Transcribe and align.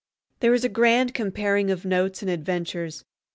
There 0.39 0.55
is 0.55 0.63
a 0.65 0.69
grand 0.69 1.13
comparing 1.13 1.69
of 1.69 1.85
notes 1.85 2.23
and 2.23 2.31
adventures. 2.31 3.05